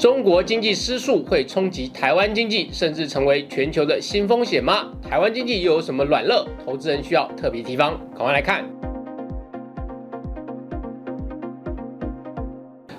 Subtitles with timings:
[0.00, 4.90] 中国经济失速会冲击台湾经济，甚至成为全球的新风险吗？
[5.02, 6.42] 台湾经济又有什么软肋？
[6.64, 8.00] 投资人需要特别提防。
[8.16, 8.64] 赶快来看。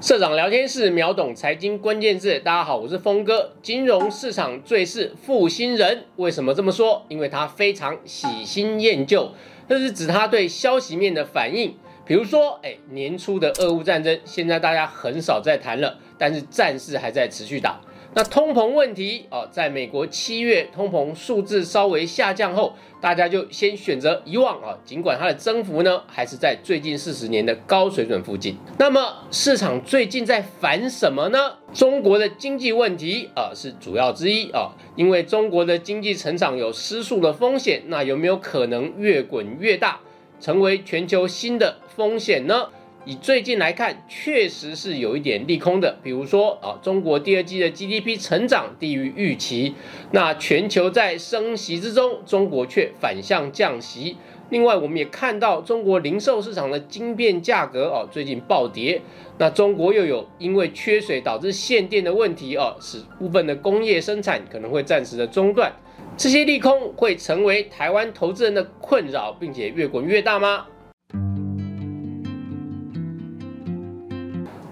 [0.00, 3.52] 社长聊天室秒懂财经关键字，大家好，我是峰哥。
[3.60, 7.02] 金融市场最是负心人，为什么这么说？
[7.10, 9.32] 因为他非常喜新厌旧，
[9.68, 11.74] 这是指他对消息面的反应。
[12.06, 17.80] 比如说，哎，年初的俄乌战争，现在大家很少再谈了，但是战事还在持续打。
[18.14, 24.78] 那通膨问题哦，在美国七月通膨数字稍微下降后，大家就先选择遗忘啊。
[24.86, 28.56] 尽管它的增幅呢，还是在最近四十年的高水准附近。
[28.78, 31.56] 那么市场最近在烦什么呢？
[31.74, 34.70] 中国的经济问题啊，是主要之一啊。
[34.94, 40.00] 因为中国的经济成长有失速的风险，那有没有可能越滚越大，
[40.40, 42.68] 成为全球新的风险呢？
[43.04, 45.96] 以最近来看，确实是有一点利空的。
[46.02, 49.76] 比如说啊，中国第二季的 GDP 成长低于预期。
[50.10, 54.16] 那全球在升息之中，中国却反向降息。
[54.50, 59.00] 另外，我们也看到中国零售市场的晶片价格哦，最近暴跌。
[59.38, 65.72] 那中国又有因为缺水导致限电的问题哦，使部分的工业生产可能会暂时的中断。
[66.18, 70.66] 这些利空会成为台湾投资人的困扰，并且越滚越大吗？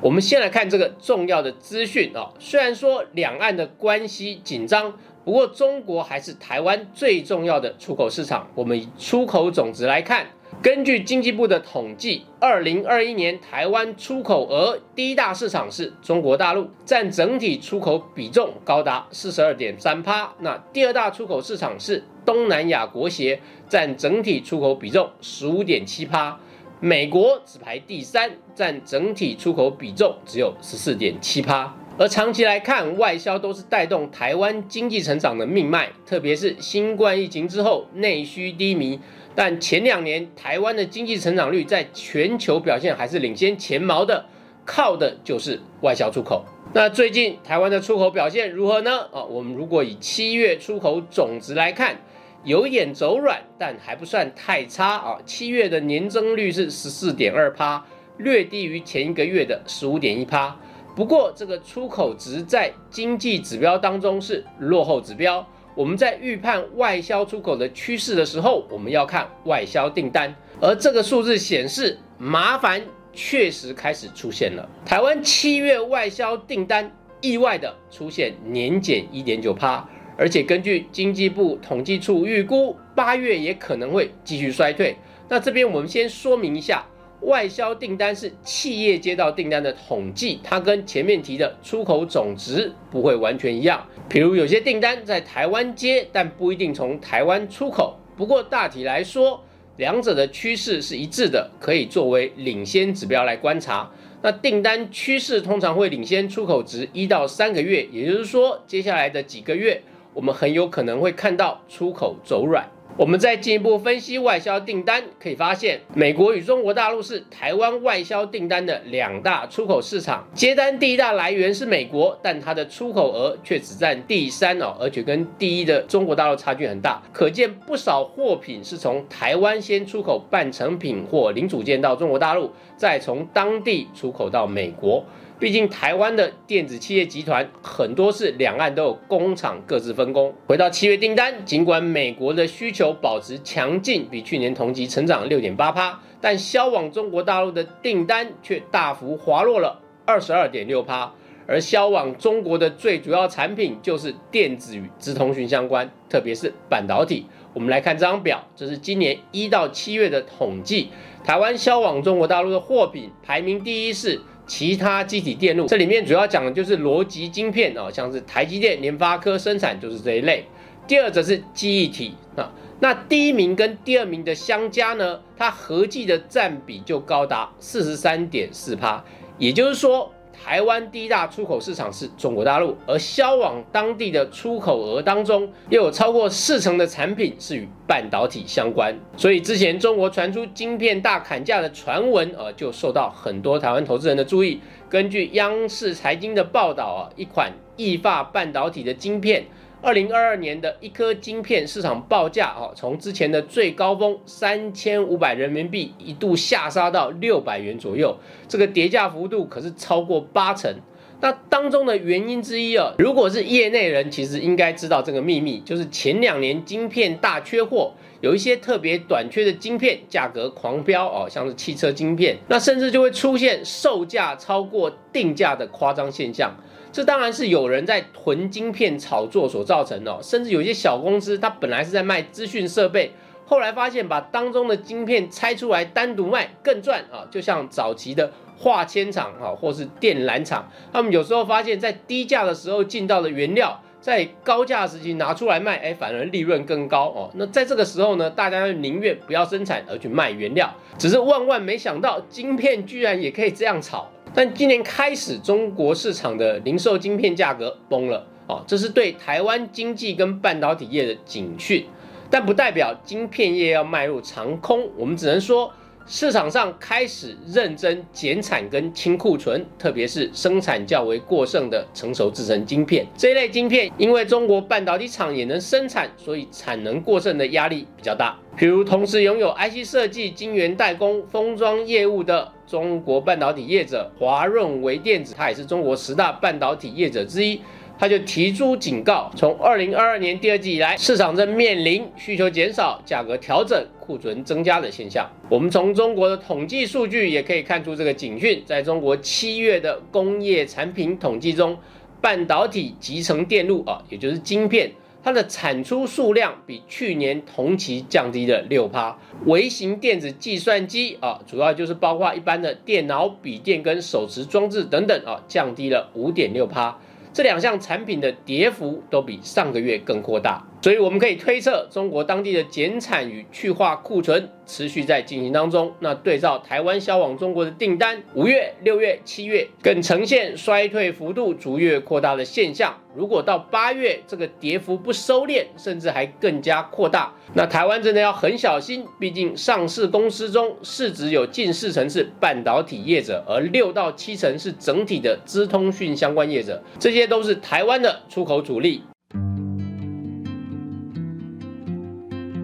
[0.00, 8.48] 我们先来看这个重要的资讯啊，虽然说两岸的关系紧张，不过中国还是台湾最重要的出口市场。
[8.56, 10.26] 我们以出口总值来看，
[10.60, 20.32] 根据经济部的统计，二零二一年台湾出口额第一大市场是中国大陆，占整体出口比重高达四十二点三趴。
[20.40, 26.36] 那第二大出口市场是东南亚国协，占整体出口比重十五点七趴。
[26.80, 31.72] 美国只排第三，占整体出口比重只有十四点七趴。
[31.98, 39.00] 而长期来看，外销都是带动台湾经济成长的命脉，特别是新冠疫情之后，内需低迷。
[39.34, 44.26] 但前两年台湾的经济成长率在全球表现还是领先前茅的，
[44.64, 46.44] 靠的就是外销出口。
[46.72, 49.00] 那最近台湾的出口表现如何呢？
[49.12, 51.96] 啊，我们如果以七月出口总值来看。
[52.44, 55.18] 有点走软，但还不算太差啊。
[55.26, 57.84] 七月的年增率是十四点二趴，
[58.16, 60.56] 略低于前一个月的十五点一趴。
[60.98, 65.46] 不过，这个出口值在经济指标当中是落后指标。
[65.76, 72.82] 我们在预判外销出口的趋势的时候，我们要看外销订单，而这个数字显示，麻烦
[73.12, 74.68] 确实开始出现了。
[74.84, 79.88] 台湾七月外销订单意外的出现年减一点九趴。
[80.16, 84.96] 而且根据经济部统计处预估，八月也可能会继续衰退。
[85.28, 86.84] 那这边我们先说明一下，
[87.22, 93.84] 外销订单是企业接到订单的统计，它跟前面提的出口总值不会完全一样。
[94.08, 97.98] 比如有些订单在台湾接，但不一定从台湾出口。
[98.16, 99.42] 不过大体来说，
[99.76, 103.90] 两者的趋势是一致的，可以作为领先指标来观察。
[104.22, 109.82] 那订单趋势通常会领先出口值一到三个月，也就是说，接下来的几个月。
[110.14, 112.68] 我们很有可能会看到出口走软。
[112.96, 120.26] 我们再进一步分析外销订单，可以发现，美国与中国大陆是台湾外销订单的两大出口市场。
[120.34, 127.00] 接单第一大来源是美国，但它的出口额却只占第三哦，而且跟第一的中国大陆差距很大。
[127.12, 135.04] 可见不少货品是从台湾先出口半成品或零组件到中国大陆，再从当地出口到美国。
[135.40, 140.34] 毕竟台湾的电子企业集团很多是两岸都有工厂，各自分工。
[140.48, 151.12] 回到七月订单，尽管美国的需求求保持强劲，比去年同期成长六点八趴，但销往中国大陆的订单却大幅滑落了二十二点六趴。
[151.48, 157.26] 而销往中国的最主要产品就是电子与资通讯相关，特别是半导体。
[157.52, 160.90] 我们来看这张表，这是今年一到七月的统计，
[161.24, 164.20] 台湾销往中国大陆的货品排名第一是。
[164.46, 170.42] 其他机体电路，这里面主要讲的就是逻辑晶片啊，像是台积电、联发科生产就是这一类。
[170.86, 179.04] 第二则是记忆体啊，那第一名跟第二名的相加呢，它合计的占比就高达四十三点四趴，
[179.38, 180.12] 也就是说。
[180.40, 188.96] 台湾第一大出口市场是中国大陆，而销往当地的出口额当中，又有超过四成的产品是与半导体相关。
[189.16, 194.60] 所以之前中国传出晶片大砍价的传闻，呃，就受到很多台湾投资人的注意。
[194.88, 199.44] 根据央视财经的报道啊，一款易发半导体的晶片。
[199.80, 208.16] 二零二二年的一颗晶片市场报价哦，从之前的最高峰三千五百人民币一度下杀到六百元左右，
[208.48, 210.74] 这个跌价幅度可是超过八成。
[211.20, 226.54] 那当中的原因之一啊，如果是业内人，其实应该知道这个秘密，就是前两年晶片大缺货，有一些特别短缺的晶片价格狂飙哦，像是汽车晶片，那甚至就会出现售价超过定价的夸张现象。
[226.92, 233.12] 这当然是有人在囤晶片炒作所造成的，甚至有些小公司，它本来是在卖资讯设备，
[233.46, 238.32] 后来发现把当中的晶片拆出来单独卖更赚啊，就像早期的。
[238.60, 247.30] 化纤厂啊，或是电缆厂，他们有时候发现，在低价的时候进到的原料，在高价时期拿出来卖，哎，反而利润更高哦。
[247.36, 254.10] 那在这个时候呢，大家宁愿不要生产而去卖原料，只是万万没想到，晶片居然也可以这样炒。
[254.34, 261.86] 但今年开始，中国市场的零售晶片价格崩了哦，这是对台湾经济跟半导体业的警讯，
[262.30, 265.72] 但不代表晶片业要迈入长空，我们只能说。
[266.10, 278.34] 市场上开始认真减产跟清库存，特别是生产较为过剩的成熟制成晶片这一类晶片，因为中国半导体厂也能生产，所以产能过剩的压力比较大。
[278.56, 287.60] 比如同时拥有 IC 设计、晶圆代工、封装业务的中国半导体业者华润微电子，它也是中国十大半导体业者之一。
[287.98, 295.28] 他就提出警告，从二零二二年第二季以来，市场正面临需求减少、价格调整、库存增加的现象。
[295.48, 298.62] 我们从中国的统计数据也可以看出这个警讯。
[298.64, 301.76] 在中国七月的工业产品统计中，
[302.20, 304.92] 半导体集成电路啊，也就是晶片，
[305.24, 309.18] 它的产出数量比去年同期降低了六趴。
[309.46, 316.96] 微型电子计算机啊，主要就是包括一般的电脑、笔电跟手持装置等等啊，降低了五点六趴。
[317.32, 325.92] 这两项产品的跌幅都比上个月更扩大，所以我们可以推测，中国当地的减产与去化库存持续在进行当中。
[325.98, 332.96] 那对照台湾销往中国的订单，五月、六月、七月更呈现衰退幅度逐月扩大的现象。
[333.16, 339.04] 如果到八月这个跌幅不收敛，甚至还更加扩大，那台湾真的要很小心。
[339.18, 349.02] 毕竟上市公司中市值有近四成是半导体业者，而六到七成是整体的资通讯相关业者，这些都是台湾的出口主力。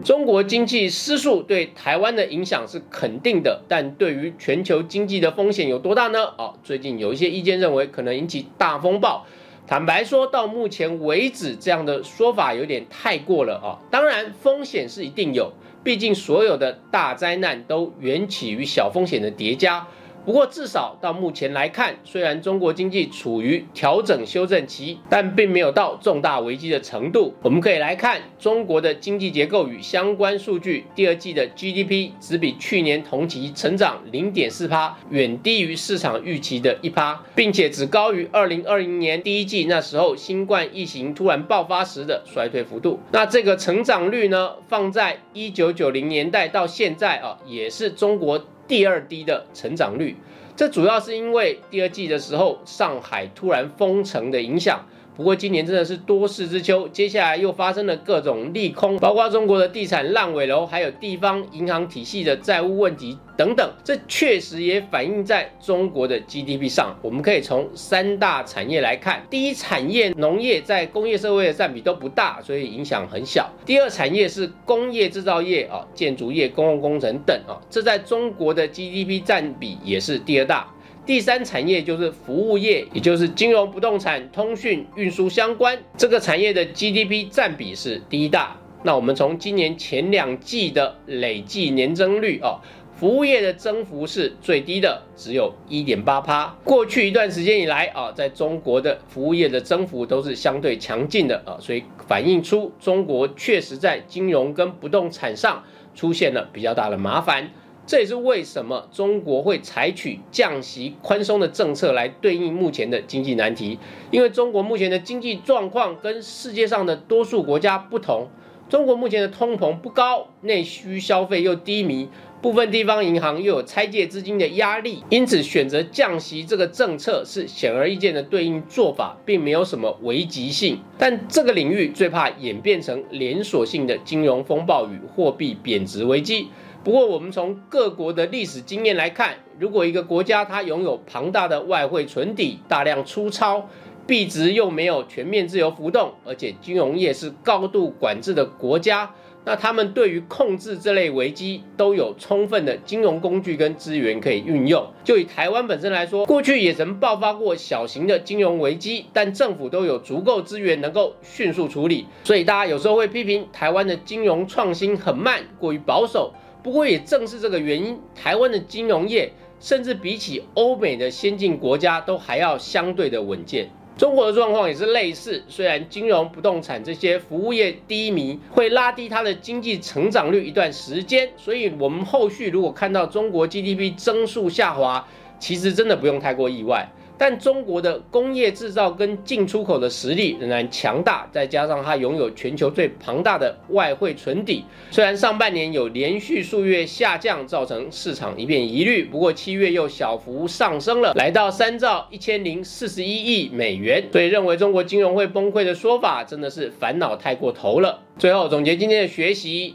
[0.04, 6.26] 中国经济失速对台湾的影响是肯定的，但对于全球经济的风险有多大呢？
[6.36, 9.24] 哦，最近有一些意见认为可能引起大风暴。
[9.66, 13.80] 坦白说，到目前为止，这样的说法有点太过了啊！
[13.90, 15.50] 当然，风险是一定有，
[15.82, 19.86] 毕竟所有的大灾难都缘起于小风险的叠加。
[20.24, 27.34] 不过，至少到目前来看，虽然中国经济处于调整修正期，但并没有到重大危机的程度。
[27.42, 42.98] 我们可以来看中国的经济结构与相关数据，第二季的 GDP 只比去年同期成长零点四趴，远低于市场预期的一趴，并且只高于二零二零年第一季那时候新冠疫情突然爆发时的衰退幅度。
[43.12, 48.42] 那这个成长率呢，放在一九九零年代到现在啊，也是中国。
[48.66, 50.16] 第二低的成长率，
[50.56, 54.86] 这主要是因为第二季的时候上海突然封城的影响。
[55.16, 66.96] 不过今年真的是多事之秋，接下来又发生了各种利空，包括中国的地产烂尾楼，还有地方银行体系的债务问题等等，这确实也反映在中国的 GDP 上。
[67.00, 73.48] 我们可以从三大产业来看，第一产业农业在工业社会的占比都不大，所以影响很小。
[73.64, 80.73] 第二产业是工业制造业啊，建筑业、公共工程等啊，这在中国的 GDP 占比也是第二大。
[81.06, 88.56] 第三产业就是服务业，也就是金融、不动产、通讯、运输相关这个产业的 GDP 占比是第一大。
[88.84, 92.60] 那我们从今年前两季的累计年增率哦，
[92.96, 96.56] 服务业的增幅是最低的，只有一点八趴。
[96.64, 107.50] 过去一段时间以来啊，在中国的服务业的增幅都是相对强劲的啊，所以反映出中国确实在金融跟不动产上出现了比较大的麻烦。
[107.86, 113.78] 这也是为什么中国会采取降息宽松的政策来对应目前的经济难题。
[114.10, 118.28] 因为中国目前的经济状况跟世界上的多数国家不同，
[118.70, 122.08] 中国目前的通膨不高，内需消费又低迷，
[122.44, 130.78] 部分地方银行又有拆借资金的压力，因此选择降息这个政策是显而易见的对应做法，并没有什么危急性。
[130.98, 136.48] 但这个领域最怕演变成连锁性的金融风暴与货币贬值危机。
[136.84, 143.70] 不过，我们从各国的历史经验来看，如果一个国家它拥有庞大的外汇存底、大量出钞，
[144.06, 154.86] 币值又没有全面自由浮动，而且金融业是高度管制的国家，那他们对于控制这类危机都有充分的金融工具跟资源可以运用。
[155.04, 162.06] 就以台湾本身来说，过去也曾爆发过小型的金融危机，但政府都有足够资源能够迅速处理。
[162.24, 166.32] 所以大家有时候会批评台湾的金融创新很慢，过于保守。
[166.62, 173.68] 不过也正是这个原因，台湾的金融业甚至比起欧美的先进国家都还要相对的稳健。
[173.96, 185.06] 中国的状况也是类似，虽然金融、不动产这些服务业低迷，会拉低它的经济成长率一段时间，所以我们后续如果看到中国 GDP 增速下滑，
[185.38, 186.90] 其实真的不用太过意外。
[187.16, 194.64] 但中国的工业制造跟进出口的实力仍然强大，再加上它拥有全球最庞大的外汇存底。
[194.90, 204.04] 虽然上半年有连续数月下降，造成市场一片疑虑，不过七月又小幅上升了，来到三兆一千零四十一亿美元。
[204.12, 208.00] 所以认为中国金融会崩溃的说法，真的是烦恼太过头了。
[208.18, 209.74] 最后总结今天的学习。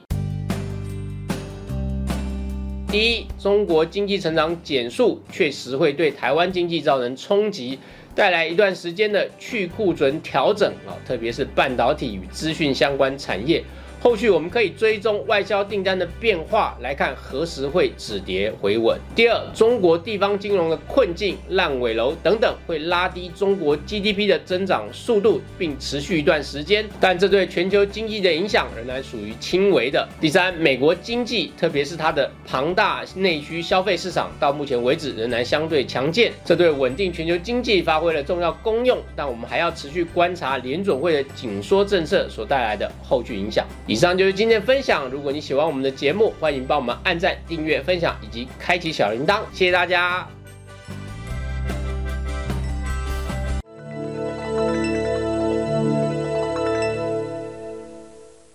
[2.91, 7.77] 第一，中国经济成长减速确实会对台湾经济造成冲击，
[8.15, 13.63] 带来一段时间的去库存调整啊，特别是半导体与资讯相关产业。
[14.01, 18.98] 后续我们可以追踪外销订单的变化，来看何时会止跌回稳。
[19.13, 30.08] 第二，中国地方金融的困境、烂尾楼等等，会拉低中国 GDP 的增长速度，并持续一段时间，但这对全球经济的影响仍然属于轻微的。
[30.22, 38.98] 第三，美国经济，特别是它的庞大内需消费市场，到目前为止仍然相对强健，这对稳定全球经济发挥了重要功用。
[39.13, 43.68] 但我们还要持续观察联准会的紧缩政策所带来的后续影响。
[43.89, 45.10] 以上就是今天的分享。
[45.10, 49.39] 如果你喜欢我们的节目，欢迎帮我们按赞、订阅、分享以及开启小铃铛。
[49.51, 50.38] 谢谢大家。